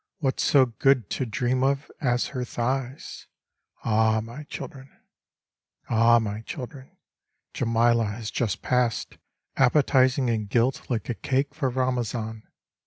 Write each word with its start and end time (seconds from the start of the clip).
What 0.17 0.39
so 0.39 0.65
good 0.65 1.11
to 1.11 1.27
dream 1.27 1.61
of 1.61 1.91
as 2.01 2.29
her 2.29 2.43
thighs? 2.43 3.27
Ah 3.85 4.17
I 4.17 4.21
my 4.21 4.43
children 4.45 4.89
I 5.87 5.93
Ah 5.93 6.15
I 6.15 6.17
my 6.17 6.41
children 6.41 6.97
1 7.55 7.67
Djemileh 7.69 8.11
has 8.15 8.31
just 8.31 8.63
passed 8.63 9.19
Appetising 9.57 10.27
and 10.27 10.49
gilt 10.49 10.89
like 10.89 11.07
a 11.07 11.13
cake 11.13 11.53
for 11.53 11.69
Ramazan. 11.69 12.41